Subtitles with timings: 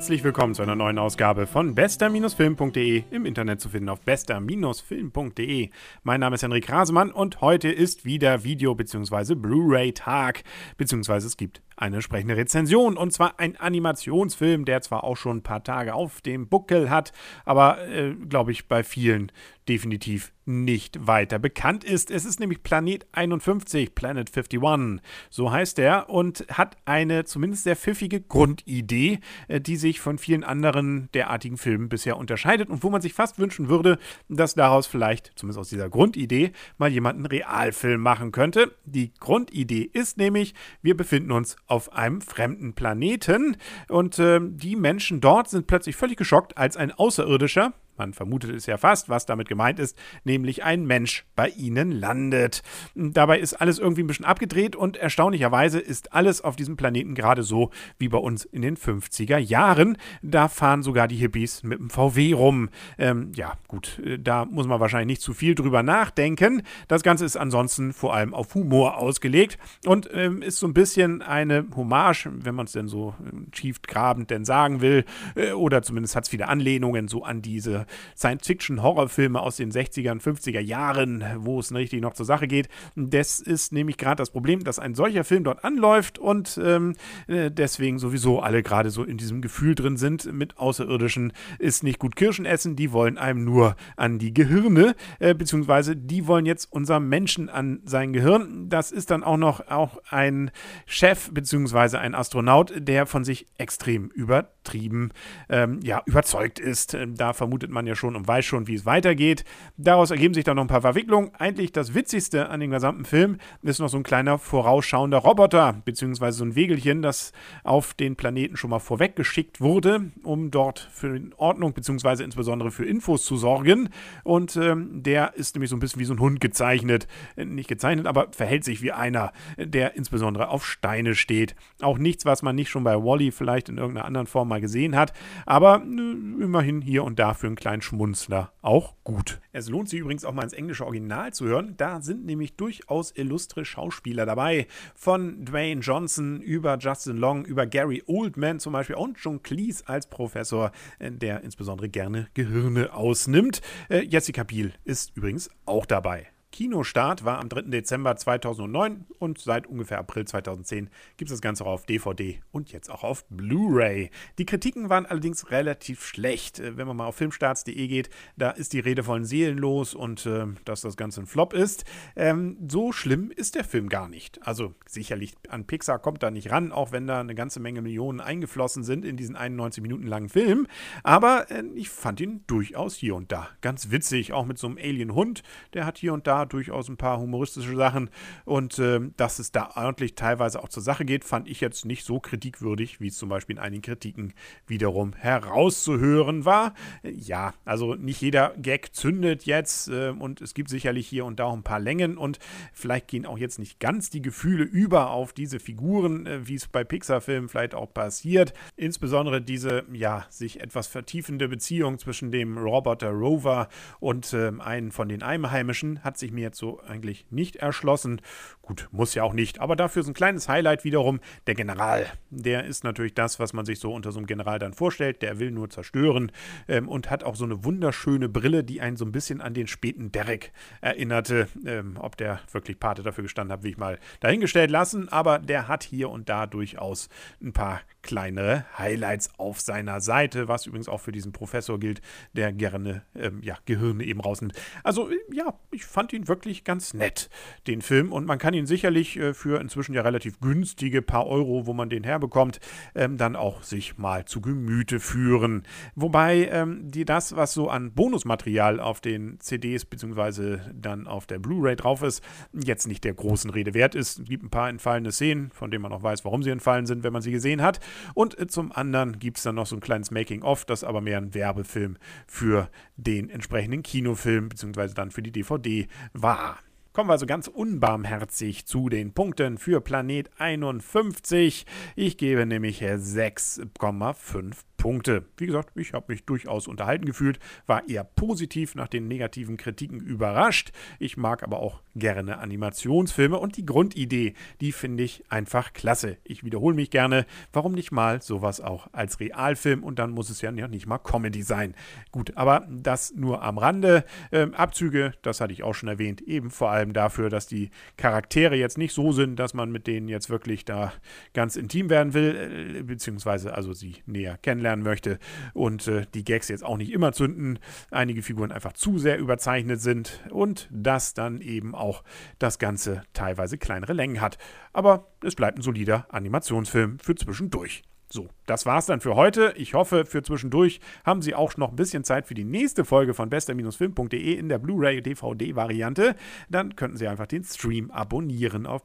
[0.00, 5.68] Herzlich willkommen zu einer neuen Ausgabe von bester-film.de im Internet zu finden auf bester-film.de.
[6.04, 9.34] Mein Name ist Henrik Rasemann und heute ist wieder Video- bzw.
[9.34, 10.42] Blu-ray-Tag,
[10.78, 15.42] beziehungsweise es gibt eine entsprechende Rezension und zwar ein Animationsfilm, der zwar auch schon ein
[15.42, 17.12] paar Tage auf dem Buckel hat,
[17.44, 19.30] aber äh, glaube ich bei vielen
[19.68, 22.10] definitiv nicht weiter bekannt ist.
[22.10, 27.76] Es ist nämlich Planet 51, Planet 51, so heißt er und hat eine zumindest sehr
[27.76, 33.02] pfiffige Grundidee, äh, die sich von vielen anderen derartigen Filmen bisher unterscheidet und wo man
[33.02, 38.00] sich fast wünschen würde, dass daraus vielleicht, zumindest aus dieser Grundidee, mal jemand einen Realfilm
[38.00, 38.76] machen könnte.
[38.84, 43.56] Die Grundidee ist nämlich, wir befinden uns auf einem fremden Planeten
[43.88, 48.64] und äh, die Menschen dort sind plötzlich völlig geschockt, als ein Außerirdischer, man vermutet es
[48.64, 52.62] ja fast, was damit gemeint ist, nämlich ein Mensch bei ihnen landet.
[52.94, 57.42] Dabei ist alles irgendwie ein bisschen abgedreht und erstaunlicherweise ist alles auf diesem Planeten gerade
[57.42, 59.98] so wie bei uns in den 50er Jahren.
[60.22, 62.70] Da fahren sogar die Hippies mit dem VW rum.
[62.96, 66.62] Ähm, ja, gut, äh, da muss man wahrscheinlich nicht zu viel drüber nachdenken.
[66.88, 71.20] Das Ganze ist ansonsten vor allem auf Humor ausgelegt und ähm, ist so ein bisschen
[71.20, 76.16] eine Hommage, wenn man es denn so äh, tiefgrabend denn sagen will, äh, oder zumindest
[76.16, 77.84] hat es viele Anlehnungen so an diese
[78.16, 82.68] Science-Fiction-Horrorfilme aus den 60er und 50er Jahren, wo es richtig noch zur Sache geht.
[82.96, 86.94] Das ist nämlich gerade das Problem, dass ein solcher Film dort anläuft und ähm,
[87.26, 91.98] äh, deswegen sowieso alle gerade so in diesem Gefühl drin sind, mit Außerirdischen ist nicht
[91.98, 96.68] gut Kirschen essen, die wollen einem nur an die Gehirne, äh, beziehungsweise die wollen jetzt
[96.70, 98.68] unser Menschen an sein Gehirn.
[98.68, 100.50] Das ist dann auch noch auch ein
[100.86, 105.10] Chef, beziehungsweise ein Astronaut, der von sich extrem übertrieben,
[105.48, 106.96] ähm, ja, überzeugt ist.
[107.08, 109.44] Da vermutet man man ja schon und weiß schon, wie es weitergeht.
[109.78, 111.30] Daraus ergeben sich dann noch ein paar Verwicklungen.
[111.38, 116.38] Eigentlich das Witzigste an dem gesamten Film ist noch so ein kleiner vorausschauender Roboter, beziehungsweise
[116.38, 117.32] so ein Wegelchen, das
[117.64, 123.24] auf den Planeten schon mal vorweggeschickt wurde, um dort für Ordnung, beziehungsweise insbesondere für Infos
[123.24, 123.88] zu sorgen.
[124.24, 127.08] Und ähm, der ist nämlich so ein bisschen wie so ein Hund gezeichnet.
[127.36, 131.54] Nicht gezeichnet, aber verhält sich wie einer, der insbesondere auf Steine steht.
[131.80, 134.96] Auch nichts, was man nicht schon bei Wally vielleicht in irgendeiner anderen Form mal gesehen
[134.96, 135.14] hat,
[135.46, 139.40] aber äh, immerhin hier und da für einen kleinen Schmunzler auch gut.
[139.52, 141.74] Es lohnt sich übrigens auch mal ins englische Original zu hören.
[141.76, 144.66] Da sind nämlich durchaus illustre Schauspieler dabei.
[144.94, 150.08] Von Dwayne Johnson über Justin Long, über Gary Oldman zum Beispiel und John Cleese als
[150.08, 153.60] Professor, äh, der insbesondere gerne Gehirne ausnimmt.
[153.88, 156.28] Äh, Jessica Biel ist übrigens auch dabei.
[156.52, 157.62] Kinostart war am 3.
[157.62, 162.72] Dezember 2009 und seit ungefähr April 2010 gibt es das Ganze auch auf DVD und
[162.72, 164.10] jetzt auch auf Blu-ray.
[164.38, 166.58] Die Kritiken waren allerdings relativ schlecht.
[166.58, 170.46] Äh, wenn man mal auf filmstarts.de geht, da ist die Rede von Seelenlos und äh,
[170.64, 171.84] dass das Ganze ein Flop ist.
[172.16, 174.44] Ähm, so schlimm ist der Film gar nicht.
[174.46, 178.20] Also sicherlich an Pixar kommt da nicht ran, auch wenn da eine ganze Menge Millionen
[178.20, 180.66] eingeflossen sind in diesen 91 Minuten langen Film.
[181.04, 184.78] Aber äh, ich fand ihn durchaus hier und da ganz witzig, auch mit so einem
[184.78, 185.42] Alien-Hund.
[185.74, 188.10] Der hat hier und da durchaus ein paar humoristische Sachen
[188.44, 192.04] und äh, dass es da ordentlich teilweise auch zur Sache geht, fand ich jetzt nicht
[192.04, 194.32] so kritikwürdig, wie es zum Beispiel in einigen Kritiken
[194.66, 196.74] wiederum herauszuhören war.
[197.02, 201.44] Ja, also nicht jeder Gag zündet jetzt äh, und es gibt sicherlich hier und da
[201.44, 202.38] auch ein paar Längen und
[202.72, 206.66] vielleicht gehen auch jetzt nicht ganz die Gefühle über auf diese Figuren, äh, wie es
[206.66, 208.52] bei Pixar-Filmen vielleicht auch passiert.
[208.76, 213.68] Insbesondere diese, ja, sich etwas vertiefende Beziehung zwischen dem Roboter Rover
[213.98, 218.20] und äh, einem von den Einheimischen hat sich mir jetzt so eigentlich nicht erschlossen.
[218.62, 222.06] Gut, muss ja auch nicht, aber dafür ist ein kleines Highlight wiederum der General.
[222.30, 225.22] Der ist natürlich das, was man sich so unter so einem General dann vorstellt.
[225.22, 226.30] Der will nur zerstören
[226.68, 229.66] ähm, und hat auch so eine wunderschöne Brille, die einen so ein bisschen an den
[229.66, 231.48] späten Derek erinnerte.
[231.66, 235.68] Ähm, ob der wirklich Pate dafür gestanden hat, will ich mal dahingestellt lassen, aber der
[235.68, 237.08] hat hier und da durchaus
[237.42, 242.00] ein paar kleinere Highlights auf seiner Seite, was übrigens auch für diesen Professor gilt,
[242.32, 244.54] der gerne ähm, ja, Gehirne eben rausnimmt.
[244.84, 247.30] Also ja, ich fand ihn wirklich ganz nett,
[247.66, 248.12] den Film.
[248.12, 251.90] Und man kann ihn sicherlich äh, für inzwischen ja relativ günstige paar Euro, wo man
[251.90, 252.60] den herbekommt,
[252.94, 255.64] ähm, dann auch sich mal zu Gemüte führen.
[255.94, 260.58] Wobei ähm, die das, was so an Bonusmaterial auf den CDs bzw.
[260.74, 264.18] dann auf der Blu-ray drauf ist, jetzt nicht der großen Rede wert ist.
[264.18, 267.02] Es gibt ein paar entfallene Szenen, von denen man auch weiß, warum sie entfallen sind,
[267.02, 267.80] wenn man sie gesehen hat.
[268.14, 271.18] Und äh, zum anderen gibt es dann noch so ein kleines Making-of, das aber mehr
[271.18, 271.96] ein Werbefilm
[272.26, 274.94] für den entsprechenden Kinofilm bzw.
[274.94, 276.58] dann für die DVD war.
[276.92, 281.64] Kommen wir also ganz unbarmherzig zu den Punkten für Planet 51.
[281.94, 285.26] Ich gebe nämlich 6,5 Punkte.
[285.36, 290.00] Wie gesagt, ich habe mich durchaus unterhalten gefühlt, war eher positiv nach den negativen Kritiken
[290.00, 290.72] überrascht.
[290.98, 294.32] Ich mag aber auch gerne Animationsfilme und die Grundidee,
[294.62, 296.16] die finde ich einfach klasse.
[296.24, 300.40] Ich wiederhole mich gerne, warum nicht mal sowas auch als Realfilm und dann muss es
[300.40, 301.74] ja nicht mal Comedy sein.
[302.10, 304.04] Gut, aber das nur am Rande.
[304.32, 308.56] Ähm, Abzüge, das hatte ich auch schon erwähnt, eben vor allem dafür, dass die Charaktere
[308.56, 310.94] jetzt nicht so sind, dass man mit denen jetzt wirklich da
[311.34, 315.18] ganz intim werden will, äh, beziehungsweise also sie näher kennenlernen kennenlernen möchte
[315.52, 317.58] und äh, die Gags jetzt auch nicht immer zünden,
[317.90, 322.02] einige Figuren einfach zu sehr überzeichnet sind und dass dann eben auch
[322.38, 324.38] das Ganze teilweise kleinere Längen hat.
[324.72, 327.82] Aber es bleibt ein solider Animationsfilm für zwischendurch.
[328.12, 329.54] So, das war's dann für heute.
[329.56, 333.14] Ich hoffe, für zwischendurch haben Sie auch noch ein bisschen Zeit für die nächste Folge
[333.14, 336.16] von bester-film.de in der Blu-ray DVD-Variante.
[336.48, 338.84] Dann könnten Sie einfach den Stream abonnieren auf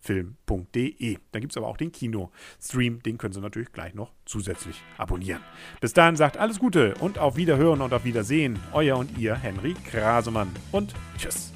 [0.00, 1.18] bester-film.de.
[1.32, 5.42] Da gibt es aber auch den Kino-Stream, den können Sie natürlich gleich noch zusätzlich abonnieren.
[5.80, 8.58] Bis dahin sagt alles Gute und auf Wiederhören und auf Wiedersehen.
[8.72, 11.52] Euer und ihr Henry Krasemann und tschüss.